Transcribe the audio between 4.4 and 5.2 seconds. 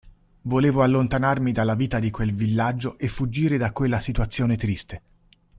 triste.